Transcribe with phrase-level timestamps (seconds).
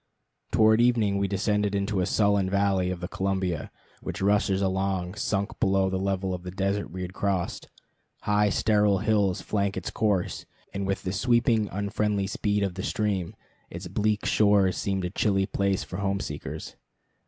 [0.51, 3.69] Toward evening we descended into the sullen valley of the Columbia,
[4.01, 7.69] which rushes along, sunk below the level of the desert we had crossed.
[8.21, 13.35] High sterile hills flank its course, and with the sweeping, unfriendly speed of the stream,
[13.69, 16.75] its bleak shores seemed a chilly place for home seekers.